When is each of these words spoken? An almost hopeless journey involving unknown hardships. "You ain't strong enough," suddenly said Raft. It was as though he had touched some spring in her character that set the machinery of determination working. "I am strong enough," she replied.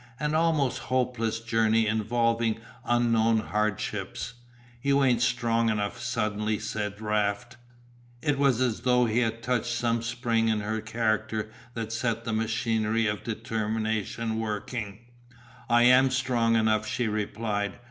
An 0.19 0.33
almost 0.33 0.79
hopeless 0.79 1.39
journey 1.41 1.85
involving 1.85 2.57
unknown 2.85 3.37
hardships. 3.37 4.33
"You 4.81 5.03
ain't 5.03 5.21
strong 5.21 5.69
enough," 5.69 5.99
suddenly 5.99 6.57
said 6.57 6.99
Raft. 6.99 7.57
It 8.19 8.39
was 8.39 8.61
as 8.61 8.79
though 8.79 9.05
he 9.05 9.19
had 9.19 9.43
touched 9.43 9.71
some 9.75 10.01
spring 10.01 10.47
in 10.47 10.61
her 10.61 10.81
character 10.81 11.51
that 11.75 11.93
set 11.93 12.23
the 12.23 12.33
machinery 12.33 13.05
of 13.05 13.23
determination 13.23 14.39
working. 14.39 15.01
"I 15.69 15.83
am 15.83 16.09
strong 16.09 16.55
enough," 16.55 16.87
she 16.87 17.07
replied. 17.07 17.77